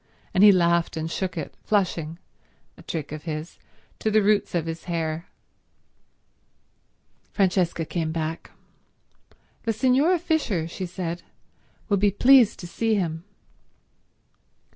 [0.33, 5.27] And he laughed and shook it, flushing—a trick of his—to the roots of his hair.
[7.31, 8.49] Francesca came back.
[9.61, 11.21] "The Signora Fisher," she said,
[11.87, 13.25] "will be pleased to see him."